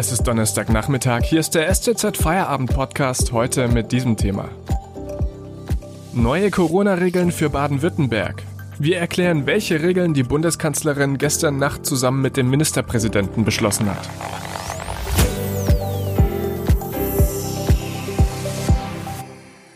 Es 0.00 0.12
ist 0.12 0.22
Donnerstagnachmittag. 0.28 1.24
Hier 1.24 1.40
ist 1.40 1.56
der 1.56 1.74
STZ 1.74 2.16
Feierabend 2.16 2.72
Podcast 2.72 3.32
heute 3.32 3.66
mit 3.66 3.90
diesem 3.90 4.16
Thema. 4.16 4.48
Neue 6.12 6.52
Corona-Regeln 6.52 7.32
für 7.32 7.50
Baden-Württemberg. 7.50 8.44
Wir 8.78 8.98
erklären, 8.98 9.46
welche 9.46 9.82
Regeln 9.82 10.14
die 10.14 10.22
Bundeskanzlerin 10.22 11.18
gestern 11.18 11.58
Nacht 11.58 11.84
zusammen 11.84 12.22
mit 12.22 12.36
dem 12.36 12.48
Ministerpräsidenten 12.48 13.44
beschlossen 13.44 13.90
hat. 13.90 14.08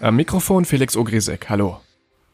Am 0.01 0.15
Mikrofon 0.15 0.65
Felix 0.65 0.97
Ogrisek. 0.97 1.49
Hallo. 1.49 1.81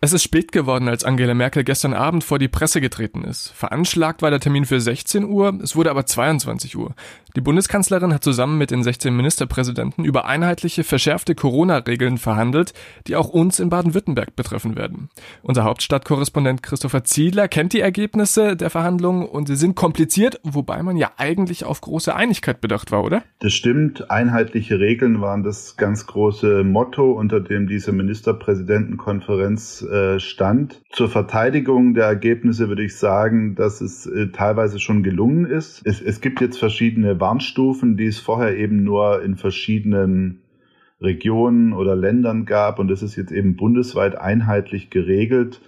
Es 0.01 0.13
ist 0.13 0.23
spät 0.23 0.53
geworden, 0.53 0.89
als 0.89 1.03
Angela 1.03 1.35
Merkel 1.35 1.65
gestern 1.65 1.93
Abend 1.93 2.23
vor 2.23 2.39
die 2.39 2.47
Presse 2.47 2.81
getreten 2.81 3.25
ist. 3.25 3.49
Veranschlagt 3.49 4.23
war 4.23 4.31
der 4.31 4.39
Termin 4.39 4.65
für 4.65 4.81
16 4.81 5.25
Uhr, 5.25 5.59
es 5.61 5.75
wurde 5.75 5.91
aber 5.91 6.07
22 6.07 6.77
Uhr. 6.77 6.95
Die 7.35 7.41
Bundeskanzlerin 7.41 8.15
hat 8.15 8.23
zusammen 8.23 8.59
mit 8.59 8.71
den 8.71 8.85
16 8.85 9.15
Ministerpräsidenten 9.15 10.05
über 10.05 10.27
einheitliche, 10.27 10.85
verschärfte 10.85 11.35
Corona-Regeln 11.35 12.19
verhandelt, 12.19 12.75
die 13.09 13.17
auch 13.17 13.29
uns 13.29 13.59
in 13.59 13.71
Baden-Württemberg 13.71 14.37
betreffen 14.37 14.77
werden. 14.77 15.09
Unser 15.43 15.65
Hauptstadtkorrespondent 15.65 16.63
Christopher 16.63 17.03
Ziedler 17.03 17.49
kennt 17.49 17.73
die 17.73 17.81
Ergebnisse 17.81 18.57
der 18.57 18.71
Verhandlungen 18.71 19.27
und 19.27 19.49
sie 19.49 19.57
sind 19.57 19.75
kompliziert, 19.75 20.41
wobei 20.45 20.81
man 20.83 20.97
ja 20.97 21.11
eigentlich 21.17 21.65
auf 21.65 21.81
große 21.81 22.15
Einigkeit 22.15 22.61
bedacht 22.61 22.93
war, 22.93 23.03
oder? 23.03 23.25
Das 23.41 23.53
stimmt. 23.53 24.11
Einheitliche 24.13 24.79
Regeln 24.79 25.21
waren 25.21 25.43
das 25.43 25.77
ganz 25.77 26.07
große 26.07 26.63
Motto, 26.63 27.13
unter 27.13 27.41
dem 27.41 27.67
diese 27.67 27.91
Ministerpräsidentenkonferenz 27.93 29.88
äh, 29.89 30.21
stand. 30.21 30.83
Zur 30.91 31.09
Verteidigung 31.09 31.95
der 31.95 32.07
Ergebnisse 32.07 32.69
würde 32.69 32.85
ich 32.85 32.97
sagen, 32.97 33.55
dass 33.55 33.81
es 33.81 34.07
äh, 34.07 34.29
teilweise 34.29 34.79
schon 34.79 35.03
gelungen 35.03 35.47
ist. 35.47 35.83
Es, 35.85 36.01
es 36.01 36.21
gibt 36.21 36.41
jetzt 36.41 36.59
verschiedene 36.59 37.21
Warnstufen, 37.21 37.97
die 37.97 38.07
es 38.07 38.19
vorher 38.19 38.57
eben 38.57 38.85
nur 38.85 39.23
in 39.23 39.37
verschiedenen 39.37 40.43
Regionen 41.01 41.73
oder 41.73 41.97
Ländern 41.97 42.45
gab. 42.45 42.79
Und 42.79 42.91
es 42.91 43.03
ist 43.03 43.17
jetzt 43.17 43.33
eben 43.33 43.57
bundesweit 43.57 44.17
einheitlich 44.17 44.91
geregelt, 44.91 45.61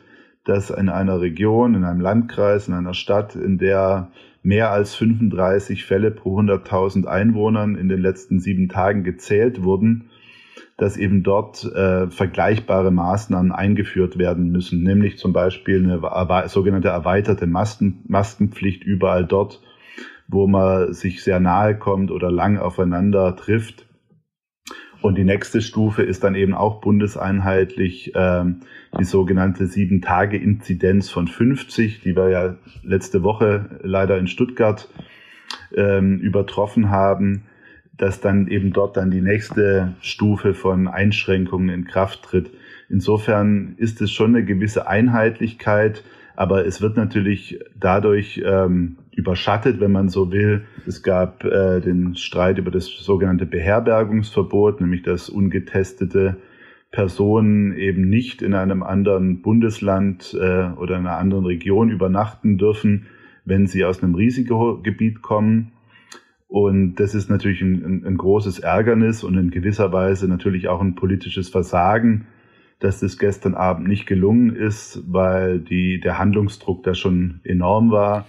dass 0.44 0.70
in 0.70 0.88
einer 0.88 1.20
Region, 1.20 1.74
in 1.74 1.84
einem 1.84 2.00
Landkreis, 2.00 2.68
in 2.68 2.74
einer 2.74 2.94
Stadt, 2.94 3.36
in 3.36 3.58
der 3.58 4.10
mehr 4.42 4.70
als 4.70 4.94
35 4.94 5.84
Fälle 5.84 6.10
pro 6.10 6.38
100.000 6.38 7.06
Einwohnern 7.06 7.76
in 7.76 7.88
den 7.88 8.00
letzten 8.00 8.40
sieben 8.40 8.68
Tagen 8.68 9.04
gezählt 9.04 9.62
wurden, 9.62 10.09
dass 10.80 10.96
eben 10.96 11.22
dort 11.22 11.62
äh, 11.64 12.08
vergleichbare 12.08 12.90
Maßnahmen 12.90 13.52
eingeführt 13.52 14.16
werden 14.16 14.50
müssen, 14.50 14.82
nämlich 14.82 15.18
zum 15.18 15.34
Beispiel 15.34 15.84
eine 15.84 16.48
sogenannte 16.48 16.88
erweiterte 16.88 17.46
Masken 17.46 18.02
Maskenpflicht 18.08 18.82
überall 18.82 19.26
dort, 19.26 19.60
wo 20.26 20.46
man 20.46 20.94
sich 20.94 21.22
sehr 21.22 21.38
nahe 21.38 21.76
kommt 21.76 22.10
oder 22.10 22.30
lang 22.30 22.56
aufeinander 22.56 23.36
trifft. 23.36 23.86
Und 25.02 25.18
die 25.18 25.24
nächste 25.24 25.60
Stufe 25.60 26.02
ist 26.02 26.24
dann 26.24 26.34
eben 26.34 26.54
auch 26.54 26.80
bundeseinheitlich 26.80 28.14
äh, 28.14 28.44
die 28.98 29.04
sogenannte 29.04 29.66
Sieben-Tage-Inzidenz 29.66 31.10
von 31.10 31.28
50, 31.28 32.00
die 32.00 32.16
wir 32.16 32.30
ja 32.30 32.56
letzte 32.82 33.22
Woche 33.22 33.80
leider 33.82 34.18
in 34.18 34.26
Stuttgart 34.26 34.88
ähm, 35.76 36.18
übertroffen 36.20 36.88
haben 36.88 37.44
dass 38.00 38.20
dann 38.20 38.48
eben 38.48 38.72
dort 38.72 38.96
dann 38.96 39.10
die 39.10 39.20
nächste 39.20 39.94
Stufe 40.00 40.54
von 40.54 40.88
Einschränkungen 40.88 41.68
in 41.68 41.84
Kraft 41.84 42.22
tritt. 42.22 42.50
Insofern 42.88 43.74
ist 43.76 44.00
es 44.00 44.10
schon 44.10 44.34
eine 44.34 44.44
gewisse 44.44 44.88
Einheitlichkeit, 44.88 46.02
aber 46.34 46.64
es 46.66 46.80
wird 46.80 46.96
natürlich 46.96 47.60
dadurch 47.78 48.42
ähm, 48.42 48.96
überschattet, 49.14 49.80
wenn 49.80 49.92
man 49.92 50.08
so 50.08 50.32
will. 50.32 50.62
Es 50.86 51.02
gab 51.02 51.44
äh, 51.44 51.80
den 51.80 52.14
Streit 52.14 52.56
über 52.56 52.70
das 52.70 52.86
sogenannte 52.86 53.44
Beherbergungsverbot, 53.44 54.80
nämlich 54.80 55.02
dass 55.02 55.28
ungetestete 55.28 56.38
Personen 56.92 57.76
eben 57.76 58.08
nicht 58.08 58.40
in 58.40 58.54
einem 58.54 58.82
anderen 58.82 59.42
Bundesland 59.42 60.34
äh, 60.40 60.70
oder 60.70 60.96
in 60.96 61.06
einer 61.06 61.18
anderen 61.18 61.44
Region 61.44 61.90
übernachten 61.90 62.56
dürfen, 62.56 63.08
wenn 63.44 63.66
sie 63.66 63.84
aus 63.84 64.02
einem 64.02 64.14
Risikogebiet 64.14 65.20
kommen. 65.20 65.72
Und 66.50 66.96
das 66.96 67.14
ist 67.14 67.30
natürlich 67.30 67.62
ein, 67.62 67.84
ein, 67.84 68.04
ein, 68.04 68.16
großes 68.16 68.58
Ärgernis 68.58 69.22
und 69.22 69.38
in 69.38 69.52
gewisser 69.52 69.92
Weise 69.92 70.26
natürlich 70.26 70.66
auch 70.66 70.80
ein 70.80 70.96
politisches 70.96 71.48
Versagen, 71.48 72.26
dass 72.80 72.98
das 72.98 73.18
gestern 73.18 73.54
Abend 73.54 73.86
nicht 73.86 74.04
gelungen 74.04 74.56
ist, 74.56 75.00
weil 75.06 75.60
die, 75.60 76.00
der 76.00 76.18
Handlungsdruck 76.18 76.82
da 76.82 76.94
schon 76.94 77.38
enorm 77.44 77.92
war. 77.92 78.26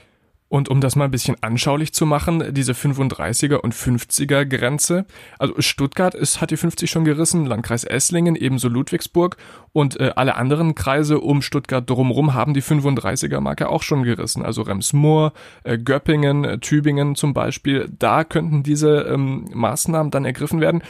Und 0.52 0.68
um 0.68 0.82
das 0.82 0.98
mal 0.98 1.06
ein 1.06 1.12
bisschen 1.12 1.38
anschaulich 1.40 1.94
zu 1.94 2.06
machen, 2.06 2.54
diese 2.54 2.74
35er 2.74 3.56
und 3.56 3.74
50er 3.74 4.44
Grenze. 4.44 5.06
Also 5.40 5.54
Stuttgart 5.60 6.14
ist, 6.14 6.42
hat 6.42 6.52
die 6.52 6.58
50 6.58 6.92
schon 6.92 7.06
gerissen, 7.06 7.46
Landkreis 7.46 7.86
Esslingen, 7.86 8.36
ebenso 8.36 8.68
Ludwigsburg 8.68 9.38
und 9.72 9.98
äh, 10.02 10.12
alle 10.18 10.36
anderen 10.36 10.76
Kreise 10.76 11.22
um 11.22 11.42
Stuttgart 11.42 11.90
drumherum 11.90 12.34
haben 12.34 12.54
die 12.54 12.62
35er 12.62 13.40
Marke 13.40 13.70
auch 13.70 13.82
schon 13.82 14.04
gerissen. 14.04 14.44
Also 14.44 14.64
Remsmoor, 14.64 15.32
äh, 15.64 15.78
Göppingen, 15.78 16.44
äh, 16.44 16.60
Tübingen 16.60 17.16
zum 17.16 17.34
Beispiel. 17.34 17.90
Da 17.98 18.26
könnten 18.26 18.62
diese 18.62 19.04
ähm, 19.04 19.46
Maßnahmen 19.54 20.12
dann 20.12 20.26
ergriffen 20.26 20.60
werden. 20.60 20.84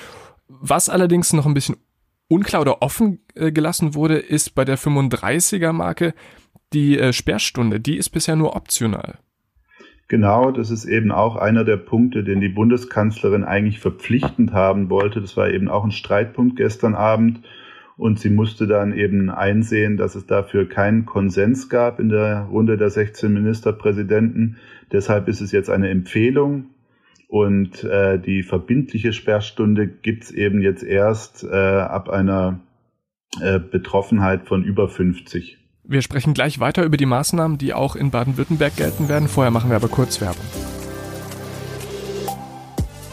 Was 0.48 0.90
allerdings 0.90 1.34
noch 1.34 1.46
ein 1.46 1.54
bisschen 1.54 1.78
unklar 2.28 2.64
oder 2.64 2.82
offen 2.82 3.20
äh, 3.36 3.52
gelassen 3.52 3.94
wurde, 3.94 4.18
ist 4.18 4.56
bei 4.56 4.66
der 4.66 4.80
35er 4.80 5.72
Marke 5.72 6.16
die 6.74 6.98
äh, 6.98 7.14
Sperrstunde. 7.14 7.80
Die 7.80 7.98
ist 7.98 8.10
bisher 8.10 8.36
nur 8.36 8.56
optional. 8.56 9.20
Genau, 10.12 10.52
das 10.52 10.72
ist 10.72 10.84
eben 10.84 11.10
auch 11.10 11.38
einer 11.38 11.64
der 11.64 11.78
Punkte, 11.78 12.26
den 12.26 12.42
die 12.42 12.50
Bundeskanzlerin 12.50 13.46
eigentlich 13.46 13.80
verpflichtend 13.80 14.52
haben 14.52 14.90
wollte. 14.90 15.22
Das 15.22 15.38
war 15.38 15.50
eben 15.50 15.70
auch 15.70 15.86
ein 15.86 15.92
Streitpunkt 15.92 16.58
gestern 16.58 16.96
Abend. 16.96 17.40
Und 17.96 18.20
sie 18.20 18.30
musste 18.30 18.68
dann 18.68 18.92
eben 18.92 19.30
einsehen, 19.30 19.96
dass 19.96 20.16
es 20.16 20.28
dafür 20.28 20.68
keinen 20.68 21.06
Konsens 21.06 21.70
gab 21.70 22.02
in 22.02 22.10
der 22.10 22.42
Runde 22.52 22.76
der 22.76 22.90
16 22.90 23.32
Ministerpräsidenten. 23.32 24.58
Deshalb 24.92 25.30
ist 25.30 25.40
es 25.40 25.54
jetzt 25.54 25.70
eine 25.70 25.88
Empfehlung. 25.88 26.72
Und 27.30 27.86
äh, 27.86 28.20
die 28.20 28.44
verbindliche 28.44 29.14
Sperrstunde 29.14 29.88
gibt's 29.88 30.30
eben 30.30 30.62
jetzt 30.62 30.84
erst 30.84 31.46
äh, 31.46 31.56
ab 31.56 32.10
einer 32.10 32.60
äh, 33.40 33.60
Betroffenheit 33.60 34.46
von 34.46 34.66
über 34.66 34.90
50. 34.90 35.61
Wir 35.84 36.02
sprechen 36.02 36.34
gleich 36.34 36.60
weiter 36.60 36.84
über 36.84 36.98
die 36.98 37.06
Maßnahmen, 37.06 37.58
die 37.58 37.74
auch 37.74 37.96
in 37.96 38.12
Baden-Württemberg 38.12 38.76
gelten 38.76 39.10
werden. 39.10 39.28
Vorher 39.28 39.52
machen 39.52 39.70
wir 39.70 39.76
aber 39.76 39.88
kurz 39.88 40.22
Werbung. 40.22 40.46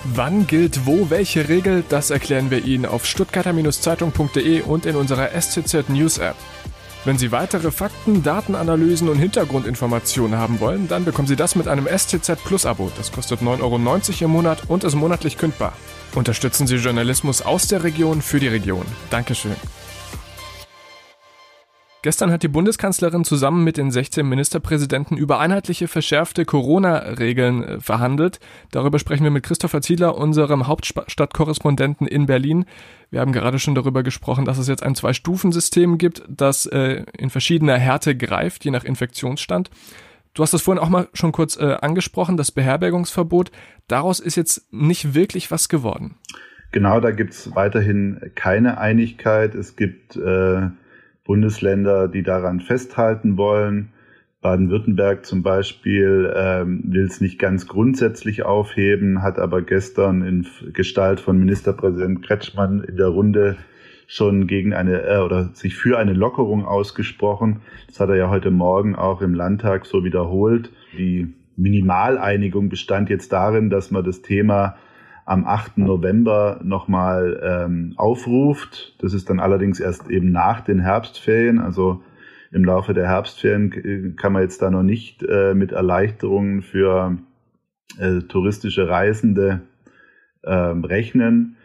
Wann 0.04 0.46
gilt 0.46 0.86
wo 0.86 1.10
welche 1.10 1.48
Regel, 1.48 1.84
das 1.88 2.10
erklären 2.10 2.50
wir 2.50 2.64
Ihnen 2.64 2.86
auf 2.86 3.04
stuttgarter-zeitung.de 3.04 4.62
und 4.62 4.86
in 4.86 4.96
unserer 4.96 5.28
STZ 5.38 5.88
News 5.88 6.18
App. 6.18 6.36
Wenn 7.04 7.18
Sie 7.18 7.32
weitere 7.32 7.70
Fakten, 7.70 8.22
Datenanalysen 8.22 9.08
und 9.08 9.18
Hintergrundinformationen 9.18 10.38
haben 10.38 10.60
wollen, 10.60 10.88
dann 10.88 11.04
bekommen 11.04 11.28
Sie 11.28 11.36
das 11.36 11.54
mit 11.54 11.68
einem 11.68 11.86
STZ 11.86 12.42
Plus 12.44 12.66
Abo. 12.66 12.90
Das 12.96 13.12
kostet 13.12 13.40
9,90 13.40 13.60
Euro 13.62 14.24
im 14.24 14.30
Monat 14.30 14.62
und 14.68 14.84
ist 14.84 14.94
monatlich 14.94 15.38
kündbar. 15.38 15.72
Unterstützen 16.14 16.66
Sie 16.66 16.76
Journalismus 16.76 17.42
aus 17.42 17.68
der 17.68 17.84
Region 17.84 18.20
für 18.20 18.40
die 18.40 18.48
Region. 18.48 18.84
Dankeschön. 19.10 19.56
Gestern 22.08 22.32
hat 22.32 22.42
die 22.42 22.48
Bundeskanzlerin 22.48 23.22
zusammen 23.24 23.64
mit 23.64 23.76
den 23.76 23.90
16 23.90 24.26
Ministerpräsidenten 24.26 25.18
über 25.18 25.40
einheitliche 25.40 25.88
verschärfte 25.88 26.46
Corona-Regeln 26.46 27.62
äh, 27.62 27.80
verhandelt. 27.80 28.40
Darüber 28.70 28.98
sprechen 28.98 29.24
wir 29.24 29.30
mit 29.30 29.42
Christopher 29.42 29.82
Ziedler, 29.82 30.16
unserem 30.16 30.66
Hauptstadtkorrespondenten 30.66 32.06
in 32.06 32.24
Berlin. 32.24 32.64
Wir 33.10 33.20
haben 33.20 33.32
gerade 33.32 33.58
schon 33.58 33.74
darüber 33.74 34.02
gesprochen, 34.02 34.46
dass 34.46 34.56
es 34.56 34.68
jetzt 34.68 34.82
ein 34.82 34.94
Zwei-Stufen-System 34.94 35.98
gibt, 35.98 36.22
das 36.30 36.64
äh, 36.64 37.04
in 37.18 37.28
verschiedener 37.28 37.76
Härte 37.76 38.16
greift, 38.16 38.64
je 38.64 38.70
nach 38.70 38.84
Infektionsstand. 38.84 39.68
Du 40.32 40.42
hast 40.42 40.54
das 40.54 40.62
vorhin 40.62 40.82
auch 40.82 40.88
mal 40.88 41.08
schon 41.12 41.32
kurz 41.32 41.58
äh, 41.58 41.76
angesprochen, 41.78 42.38
das 42.38 42.52
Beherbergungsverbot. 42.52 43.50
Daraus 43.86 44.18
ist 44.18 44.36
jetzt 44.36 44.66
nicht 44.72 45.12
wirklich 45.12 45.50
was 45.50 45.68
geworden. 45.68 46.14
Genau, 46.72 47.00
da 47.00 47.10
gibt 47.10 47.34
es 47.34 47.54
weiterhin 47.54 48.32
keine 48.34 48.78
Einigkeit. 48.78 49.54
Es 49.54 49.76
gibt 49.76 50.16
äh 50.16 50.70
Bundesländer, 51.28 52.08
die 52.08 52.22
daran 52.22 52.58
festhalten 52.58 53.36
wollen. 53.36 53.90
Baden-Württemberg 54.40 55.26
zum 55.26 55.42
Beispiel 55.42 56.32
ähm, 56.34 56.82
will 56.86 57.04
es 57.04 57.20
nicht 57.20 57.38
ganz 57.38 57.66
grundsätzlich 57.68 58.44
aufheben, 58.44 59.22
hat 59.22 59.38
aber 59.38 59.60
gestern 59.60 60.22
in 60.22 60.46
Gestalt 60.72 61.20
von 61.20 61.38
Ministerpräsident 61.38 62.24
Kretschmann 62.24 62.82
in 62.82 62.96
der 62.96 63.08
Runde 63.08 63.58
schon 64.06 64.46
gegen 64.46 64.72
eine 64.72 65.02
äh, 65.02 65.18
oder 65.18 65.50
sich 65.52 65.76
für 65.76 65.98
eine 65.98 66.14
Lockerung 66.14 66.64
ausgesprochen. 66.64 67.60
Das 67.88 68.00
hat 68.00 68.08
er 68.08 68.16
ja 68.16 68.30
heute 68.30 68.50
Morgen 68.50 68.96
auch 68.96 69.20
im 69.20 69.34
Landtag 69.34 69.84
so 69.84 70.04
wiederholt. 70.04 70.72
Die 70.96 71.34
Minimaleinigung 71.56 72.70
bestand 72.70 73.10
jetzt 73.10 73.34
darin, 73.34 73.68
dass 73.68 73.90
man 73.90 74.02
das 74.02 74.22
Thema 74.22 74.76
am 75.28 75.44
8. 75.46 75.76
November 75.76 76.58
nochmal 76.64 77.38
ähm, 77.44 77.92
aufruft. 77.98 78.96
Das 78.98 79.12
ist 79.12 79.28
dann 79.28 79.40
allerdings 79.40 79.78
erst 79.78 80.08
eben 80.08 80.32
nach 80.32 80.62
den 80.62 80.80
Herbstferien. 80.80 81.58
Also 81.58 82.02
im 82.50 82.64
Laufe 82.64 82.94
der 82.94 83.08
Herbstferien 83.08 83.72
äh, 83.72 84.16
kann 84.16 84.32
man 84.32 84.40
jetzt 84.40 84.62
da 84.62 84.70
noch 84.70 84.82
nicht 84.82 85.22
äh, 85.22 85.52
mit 85.52 85.72
Erleichterungen 85.72 86.62
für 86.62 87.18
äh, 87.98 88.20
touristische 88.20 88.88
Reisende 88.88 89.60
ähm, 90.44 90.84
rechnen. 90.84 91.56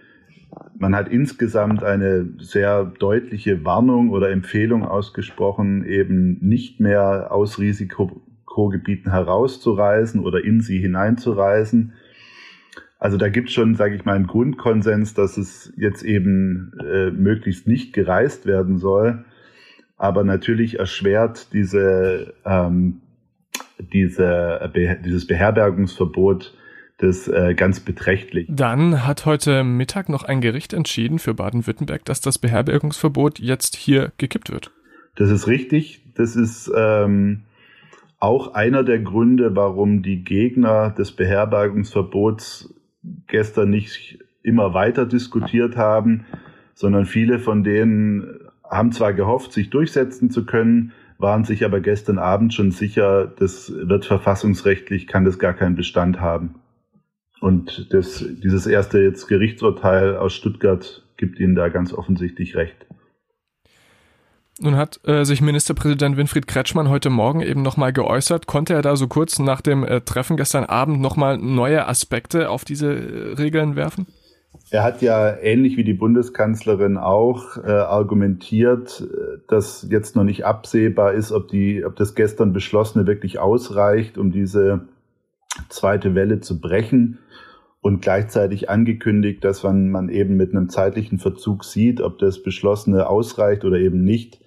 Man 0.77 0.93
hat 0.93 1.07
insgesamt 1.07 1.83
eine 1.83 2.33
sehr 2.39 2.83
deutliche 2.83 3.63
Warnung 3.63 4.09
oder 4.09 4.29
Empfehlung 4.29 4.83
ausgesprochen, 4.83 5.85
eben 5.85 6.37
nicht 6.41 6.81
mehr 6.81 7.31
aus 7.31 7.59
Risikogebieten 7.59 9.09
herauszureisen 9.09 10.19
oder 10.19 10.43
in 10.43 10.59
sie 10.59 10.79
hineinzureisen. 10.79 11.93
Also 13.03 13.17
da 13.17 13.27
gibt 13.27 13.49
es 13.49 13.53
schon, 13.53 13.75
sage 13.75 13.95
ich 13.95 14.05
mal, 14.05 14.15
einen 14.15 14.27
Grundkonsens, 14.27 15.13
dass 15.13 15.35
es 15.35 15.73
jetzt 15.75 16.03
eben 16.03 16.71
äh, 16.79 17.11
möglichst 17.11 17.67
nicht 17.67 17.91
gereist 17.91 18.45
werden 18.45 18.77
soll. 18.77 19.25
Aber 19.97 20.23
natürlich 20.23 20.79
erschwert 20.79 21.51
diese, 21.51 22.33
ähm, 22.45 23.01
diese, 23.77 24.71
dieses 25.03 25.27
Beherbergungsverbot 25.27 26.57
das 26.97 27.27
äh, 27.27 27.53
ganz 27.55 27.81
beträchtlich. 27.81 28.47
Dann 28.49 29.05
hat 29.05 29.25
heute 29.25 29.65
Mittag 29.65 30.07
noch 30.07 30.23
ein 30.23 30.39
Gericht 30.39 30.71
entschieden 30.71 31.19
für 31.19 31.33
Baden-Württemberg, 31.33 32.05
dass 32.05 32.21
das 32.21 32.37
Beherbergungsverbot 32.37 33.37
jetzt 33.37 33.75
hier 33.75 34.13
gekippt 34.17 34.49
wird. 34.49 34.71
Das 35.17 35.29
ist 35.29 35.49
richtig. 35.49 36.05
Das 36.15 36.37
ist 36.37 36.71
ähm, 36.73 37.41
auch 38.21 38.53
einer 38.53 38.85
der 38.85 38.99
Gründe, 38.99 39.57
warum 39.57 40.03
die 40.03 40.23
Gegner 40.23 40.91
des 40.91 41.11
Beherbergungsverbots 41.11 42.73
gestern 43.27 43.69
nicht 43.69 44.19
immer 44.41 44.73
weiter 44.73 45.05
diskutiert 45.05 45.77
haben, 45.77 46.25
sondern 46.73 47.05
viele 47.05 47.39
von 47.39 47.63
denen 47.63 48.39
haben 48.63 48.91
zwar 48.91 49.13
gehofft, 49.13 49.53
sich 49.53 49.69
durchsetzen 49.69 50.29
zu 50.29 50.45
können, 50.45 50.93
waren 51.17 51.43
sich 51.45 51.63
aber 51.63 51.79
gestern 51.79 52.17
Abend 52.17 52.53
schon 52.53 52.71
sicher, 52.71 53.27
das 53.27 53.71
wird 53.75 54.05
verfassungsrechtlich, 54.05 55.07
kann 55.07 55.25
das 55.25 55.39
gar 55.39 55.53
keinen 55.53 55.75
Bestand 55.75 56.19
haben. 56.19 56.55
Und 57.39 57.93
das, 57.93 58.25
dieses 58.41 58.65
erste 58.67 58.99
jetzt 58.99 59.27
Gerichtsurteil 59.27 60.15
aus 60.15 60.33
Stuttgart 60.33 61.03
gibt 61.17 61.39
ihnen 61.39 61.55
da 61.55 61.69
ganz 61.69 61.93
offensichtlich 61.93 62.55
recht. 62.55 62.85
Nun 64.59 64.75
hat 64.75 64.99
äh, 65.03 65.23
sich 65.23 65.41
Ministerpräsident 65.41 66.15
Winfried 66.15 66.47
Kretschmann 66.47 66.89
heute 66.89 67.09
Morgen 67.09 67.41
eben 67.41 67.63
nochmal 67.63 67.91
geäußert. 67.91 68.45
Konnte 68.45 68.73
er 68.73 68.83
da 68.83 68.95
so 68.95 69.07
kurz 69.07 69.39
nach 69.39 69.61
dem 69.61 69.83
äh, 69.83 70.01
Treffen 70.01 70.37
gestern 70.37 70.65
Abend 70.65 71.01
nochmal 71.01 71.37
neue 71.39 71.87
Aspekte 71.87 72.49
auf 72.49 72.63
diese 72.63 72.93
äh, 72.93 73.33
Regeln 73.33 73.75
werfen? 73.75 74.05
Er 74.69 74.83
hat 74.83 75.01
ja 75.01 75.35
ähnlich 75.37 75.75
wie 75.77 75.83
die 75.83 75.93
Bundeskanzlerin 75.93 76.97
auch 76.97 77.57
äh, 77.57 77.71
argumentiert, 77.71 79.01
äh, 79.01 79.39
dass 79.47 79.87
jetzt 79.89 80.15
noch 80.15 80.23
nicht 80.23 80.45
absehbar 80.45 81.13
ist, 81.13 81.31
ob, 81.31 81.47
die, 81.47 81.83
ob 81.83 81.95
das 81.95 82.13
gestern 82.13 82.53
Beschlossene 82.53 83.07
wirklich 83.07 83.39
ausreicht, 83.39 84.19
um 84.19 84.31
diese 84.31 84.87
zweite 85.69 86.13
Welle 86.13 86.41
zu 86.41 86.61
brechen 86.61 87.17
und 87.81 88.01
gleichzeitig 88.01 88.69
angekündigt, 88.69 89.43
dass 89.43 89.63
man, 89.63 89.89
man 89.89 90.09
eben 90.09 90.37
mit 90.37 90.51
einem 90.51 90.69
zeitlichen 90.69 91.17
Verzug 91.17 91.65
sieht, 91.65 92.01
ob 92.01 92.19
das 92.19 92.41
Beschlossene 92.41 93.07
ausreicht 93.07 93.65
oder 93.65 93.77
eben 93.77 94.03
nicht 94.03 94.42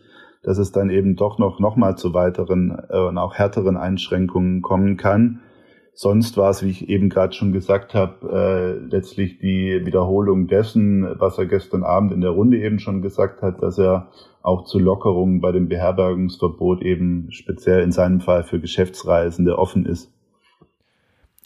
dass 0.46 0.58
es 0.58 0.70
dann 0.70 0.90
eben 0.90 1.16
doch 1.16 1.38
noch, 1.38 1.58
noch 1.58 1.75
mal 1.75 1.96
zu 1.96 2.14
weiteren 2.14 2.78
äh, 2.88 3.00
und 3.00 3.19
auch 3.19 3.34
härteren 3.34 3.76
Einschränkungen 3.76 4.62
kommen 4.62 4.96
kann. 4.96 5.40
Sonst 5.93 6.37
war 6.37 6.50
es, 6.50 6.62
wie 6.62 6.70
ich 6.70 6.88
eben 6.88 7.08
gerade 7.08 7.32
schon 7.32 7.52
gesagt 7.52 7.94
habe, 7.94 8.31
äh, 8.31 8.94
letztlich 8.94 9.38
die 9.38 9.84
Wiederholung 9.84 10.46
dessen, 10.46 11.04
was 11.19 11.37
er 11.38 11.46
gestern 11.46 11.82
Abend 11.82 12.12
in 12.12 12.20
der 12.20 12.31
Runde 12.31 12.58
eben 12.58 12.78
schon 12.78 13.02
gesagt 13.02 13.43
hat, 13.43 13.60
dass 13.60 13.78
er 13.78 14.12
auch 14.40 14.64
zu 14.64 14.78
Lockerungen 14.78 15.40
bei 15.40 15.50
dem 15.50 15.69
Beherbergungsverbot 15.69 16.82
eben 16.82 17.32
speziell 17.32 17.82
in 17.82 17.90
seinem 17.90 18.20
Fall 18.20 18.44
für 18.44 18.60
Geschäftsreisende 18.60 19.58
offen 19.58 19.84
ist. 19.84 20.12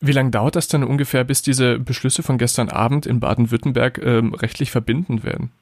Wie 0.02 0.12
lange 0.12 0.30
dauert 0.30 0.56
das 0.56 0.68
denn 0.68 0.84
ungefähr, 0.84 1.24
bis 1.24 1.40
diese 1.40 1.78
Beschlüsse 1.78 2.22
von 2.22 2.36
gestern 2.36 2.68
Abend 2.68 3.06
in 3.06 3.20
Baden-Württemberg 3.20 3.98
ähm, 4.04 4.34
rechtlich 4.34 4.70
verbindend 4.70 5.24
werden? 5.24 5.52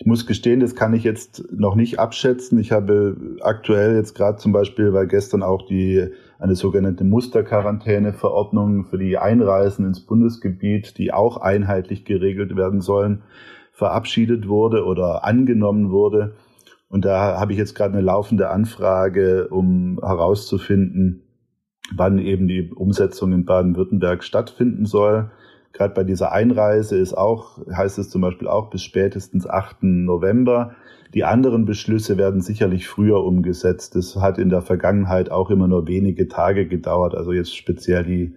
Ich 0.00 0.06
muss 0.06 0.24
gestehen, 0.24 0.60
das 0.60 0.74
kann 0.74 0.94
ich 0.94 1.04
jetzt 1.04 1.52
noch 1.52 1.74
nicht 1.74 1.98
abschätzen. 1.98 2.58
Ich 2.58 2.72
habe 2.72 3.18
aktuell 3.42 3.96
jetzt 3.96 4.14
gerade 4.14 4.38
zum 4.38 4.50
Beispiel, 4.50 4.94
weil 4.94 5.06
gestern 5.06 5.42
auch 5.42 5.66
die 5.66 6.08
eine 6.38 6.54
sogenannte 6.54 7.04
Musterquarantäneverordnung 7.04 8.86
für 8.86 8.96
die 8.96 9.18
Einreisen 9.18 9.84
ins 9.84 10.00
Bundesgebiet, 10.00 10.96
die 10.96 11.12
auch 11.12 11.36
einheitlich 11.36 12.06
geregelt 12.06 12.56
werden 12.56 12.80
sollen, 12.80 13.24
verabschiedet 13.72 14.48
wurde 14.48 14.86
oder 14.86 15.24
angenommen 15.24 15.90
wurde. 15.90 16.34
Und 16.88 17.04
da 17.04 17.38
habe 17.38 17.52
ich 17.52 17.58
jetzt 17.58 17.74
gerade 17.74 17.92
eine 17.92 18.02
laufende 18.02 18.48
Anfrage, 18.48 19.48
um 19.48 20.00
herauszufinden, 20.02 21.24
wann 21.94 22.18
eben 22.18 22.48
die 22.48 22.72
Umsetzung 22.72 23.34
in 23.34 23.44
Baden-Württemberg 23.44 24.24
stattfinden 24.24 24.86
soll. 24.86 25.30
Gerade 25.72 25.94
bei 25.94 26.04
dieser 26.04 26.32
Einreise 26.32 26.96
ist 26.96 27.14
auch, 27.14 27.58
heißt 27.72 27.98
es 27.98 28.10
zum 28.10 28.22
Beispiel 28.22 28.48
auch 28.48 28.70
bis 28.70 28.82
spätestens 28.82 29.48
8. 29.48 29.82
November. 29.82 30.74
Die 31.14 31.24
anderen 31.24 31.64
Beschlüsse 31.64 32.18
werden 32.18 32.40
sicherlich 32.40 32.88
früher 32.88 33.24
umgesetzt. 33.24 33.96
Das 33.96 34.16
hat 34.16 34.38
in 34.38 34.48
der 34.48 34.62
Vergangenheit 34.62 35.30
auch 35.30 35.50
immer 35.50 35.68
nur 35.68 35.88
wenige 35.88 36.28
Tage 36.28 36.66
gedauert. 36.66 37.14
Also 37.14 37.32
jetzt 37.32 37.56
speziell 37.56 38.04
die 38.04 38.34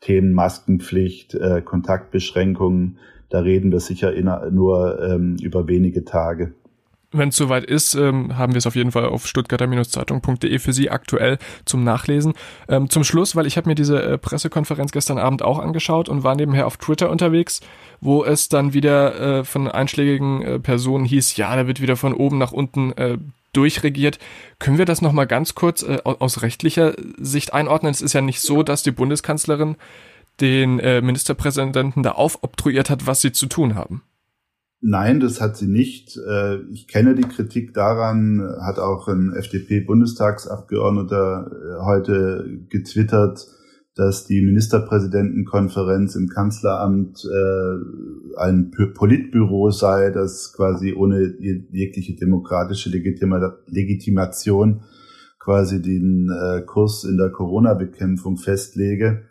Themen 0.00 0.32
Maskenpflicht, 0.32 1.34
äh, 1.34 1.62
Kontaktbeschränkungen. 1.62 2.98
Da 3.28 3.40
reden 3.40 3.72
wir 3.72 3.80
sicher 3.80 4.12
nur 4.50 5.02
ähm, 5.02 5.36
über 5.42 5.68
wenige 5.68 6.04
Tage 6.04 6.54
wenn 7.12 7.30
es 7.30 7.36
soweit 7.36 7.64
ist, 7.64 7.94
ähm, 7.94 8.36
haben 8.36 8.52
wir 8.52 8.58
es 8.58 8.66
auf 8.66 8.74
jeden 8.74 8.92
Fall 8.92 9.06
auf 9.06 9.26
stuttgarter-zeitung.de 9.26 10.58
für 10.58 10.72
Sie 10.72 10.90
aktuell 10.90 11.38
zum 11.64 11.84
Nachlesen. 11.84 12.34
Ähm, 12.68 12.90
zum 12.90 13.04
Schluss, 13.04 13.36
weil 13.36 13.46
ich 13.46 13.56
habe 13.56 13.68
mir 13.68 13.74
diese 13.74 14.02
äh, 14.02 14.18
Pressekonferenz 14.18 14.92
gestern 14.92 15.18
Abend 15.18 15.42
auch 15.42 15.58
angeschaut 15.58 16.08
und 16.08 16.24
war 16.24 16.34
nebenher 16.34 16.66
auf 16.66 16.76
Twitter 16.76 17.10
unterwegs, 17.10 17.60
wo 18.00 18.24
es 18.24 18.48
dann 18.48 18.72
wieder 18.72 19.38
äh, 19.40 19.44
von 19.44 19.68
einschlägigen 19.68 20.42
äh, 20.42 20.58
Personen 20.58 21.04
hieß, 21.04 21.36
ja, 21.36 21.54
da 21.54 21.66
wird 21.66 21.80
wieder 21.80 21.96
von 21.96 22.14
oben 22.14 22.38
nach 22.38 22.52
unten 22.52 22.92
äh, 22.92 23.18
durchregiert. 23.52 24.18
Können 24.58 24.78
wir 24.78 24.84
das 24.84 25.02
nochmal 25.02 25.26
ganz 25.26 25.54
kurz 25.54 25.82
äh, 25.82 25.98
aus 26.04 26.42
rechtlicher 26.42 26.94
Sicht 27.18 27.54
einordnen? 27.54 27.90
Es 27.90 28.02
ist 28.02 28.12
ja 28.12 28.20
nicht 28.20 28.40
so, 28.40 28.62
dass 28.62 28.82
die 28.82 28.90
Bundeskanzlerin 28.90 29.76
den 30.40 30.78
äh, 30.80 31.00
Ministerpräsidenten 31.00 32.02
da 32.02 32.12
aufobtruiert 32.12 32.90
hat, 32.90 33.06
was 33.06 33.22
sie 33.22 33.32
zu 33.32 33.46
tun 33.46 33.74
haben. 33.74 34.02
Nein, 34.88 35.18
das 35.18 35.40
hat 35.40 35.56
sie 35.56 35.66
nicht. 35.66 36.16
Äh, 36.16 36.60
ich 36.70 36.86
kenne 36.86 37.16
die 37.16 37.26
Kritik 37.26 37.74
daran, 37.74 38.40
hat 38.60 38.78
auch 38.78 39.08
ein 39.08 39.32
FDP-Bundestagsabgeordneter 39.32 41.50
äh, 41.50 41.82
heute 41.84 42.60
getwittert, 42.68 43.48
dass 43.96 44.26
die 44.26 44.42
Ministerpräsidentenkonferenz 44.42 46.14
im 46.14 46.28
Kanzleramt 46.28 47.24
äh, 47.24 47.78
ein 48.38 48.70
Politbüro 48.94 49.72
sei, 49.72 50.10
das 50.10 50.52
quasi 50.54 50.94
ohne 50.94 51.34
jegliche 51.40 52.14
demokratische 52.14 52.88
Legitimation 52.88 54.82
quasi 55.40 55.82
den 55.82 56.30
Kurs 56.66 57.02
in 57.02 57.16
der 57.16 57.30
Corona-Bekämpfung 57.30 58.36
festlege. 58.36 59.22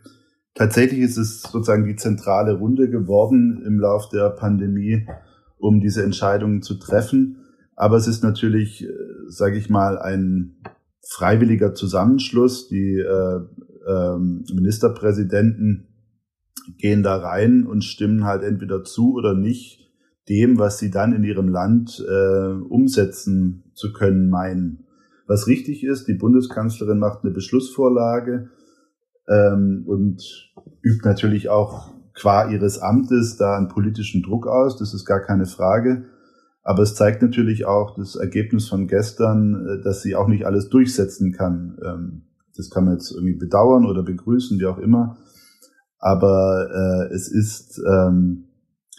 Tatsächlich 0.54 1.00
ist 1.00 1.16
es 1.18 1.44
sozusagen 1.44 1.86
die 1.86 1.96
zentrale 1.98 2.54
Runde 2.54 2.90
geworden 2.90 3.62
im 3.66 3.80
Lauf 3.80 4.10
der 4.10 4.32
Pandemie 4.32 5.06
um 5.58 5.80
diese 5.80 6.04
Entscheidungen 6.04 6.62
zu 6.62 6.76
treffen. 6.76 7.38
Aber 7.76 7.98
es 7.98 8.08
ist 8.08 8.24
natürlich, 8.24 8.84
äh, 8.84 8.90
sage 9.28 9.58
ich 9.58 9.70
mal, 9.70 9.98
ein 9.98 10.58
freiwilliger 11.08 11.74
Zusammenschluss. 11.74 12.68
Die 12.68 13.00
äh, 13.00 13.40
äh, 13.88 14.18
Ministerpräsidenten 14.18 15.88
gehen 16.78 17.04
da 17.04 17.18
rein 17.18 17.66
und 17.66 17.84
stimmen 17.84 18.26
halt 18.26 18.44
entweder 18.44 18.84
zu 18.84 19.14
oder 19.14 19.34
nicht 19.34 19.86
dem, 20.30 20.58
was 20.58 20.80
sie 20.80 20.90
dann 20.90 21.14
in 21.14 21.24
ihrem 21.24 21.48
Land 21.48 22.04
äh, 22.08 22.48
umsetzen 22.48 23.64
zu 23.74 23.94
können 23.94 24.30
meinen. 24.30 24.86
Was 25.28 25.48
richtig 25.48 25.84
ist, 25.84 26.08
die 26.08 26.14
Bundeskanzlerin 26.16 27.00
macht 27.00 27.24
eine 27.24 27.34
Beschlussvorlage 27.34 28.50
ähm, 29.28 29.84
und 29.86 30.54
übt 30.82 31.08
natürlich 31.08 31.50
auch 31.50 31.95
qua 32.16 32.50
ihres 32.50 32.80
Amtes 32.80 33.38
da 33.38 33.58
einen 33.58 33.68
politischen 33.68 34.24
Druck 34.24 34.48
aus, 34.48 34.78
das 34.78 34.94
ist 34.94 35.06
gar 35.06 35.20
keine 35.20 35.46
Frage. 35.46 36.06
Aber 36.64 36.82
es 36.82 36.96
zeigt 36.96 37.22
natürlich 37.22 37.66
auch 37.66 37.96
das 37.96 38.16
Ergebnis 38.16 38.68
von 38.68 38.88
gestern, 38.88 39.68
äh, 39.68 39.84
dass 39.84 40.02
sie 40.02 40.16
auch 40.16 40.28
nicht 40.28 40.46
alles 40.46 40.70
durchsetzen 40.70 41.32
kann. 41.32 41.78
Ähm, 41.86 42.22
das 42.58 42.70
kann 42.70 42.86
man 42.86 42.94
jetzt 42.94 43.12
irgendwie 43.12 43.36
bedauern 43.36 43.86
oder 43.86 44.02
begrüßen, 44.02 44.60
wie 44.60 44.66
auch 44.66 44.80
immer. 44.80 45.18
Aber 46.00 46.68
äh, 46.72 47.14
es 47.14 47.28
ist 47.28 47.80
ähm, 47.88 48.46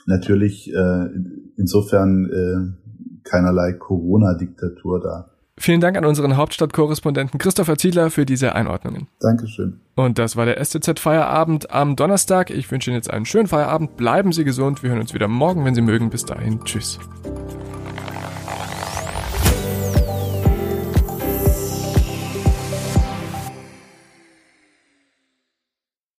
natürlich 0.07 0.73
äh, 0.73 1.09
insofern 1.57 2.27
äh, 2.27 3.21
keinerlei 3.25 3.73
Corona-Diktatur 3.73 5.01
da. 5.01 5.36
Vielen 5.59 5.81
Dank 5.81 5.97
an 5.97 6.05
unseren 6.05 6.37
Hauptstadtkorrespondenten 6.37 7.39
Christopher 7.39 7.79
Ziedler 7.79 8.11
für 8.11 8.27
diese 8.27 8.55
Einordnungen. 8.55 9.09
Dankeschön. 9.21 9.81
Und 9.95 10.19
das 10.19 10.37
war 10.37 10.45
der 10.45 10.63
STZ 10.63 11.01
Feierabend 11.01 11.71
am 11.71 11.97
Donnerstag. 11.97 12.51
Ich 12.51 12.71
wünsche 12.71 12.91
Ihnen 12.91 12.97
jetzt 12.97 13.11
einen 13.11 13.25
schönen 13.25 13.47
Feierabend. 13.47 13.97
Bleiben 13.97 14.33
Sie 14.33 14.45
gesund. 14.45 14.83
Wir 14.83 14.91
hören 14.91 15.01
uns 15.01 15.15
wieder 15.15 15.29
morgen, 15.29 15.65
wenn 15.65 15.75
Sie 15.75 15.81
mögen. 15.81 16.11
Bis 16.11 16.25
dahin. 16.27 16.63
Tschüss. 16.65 16.99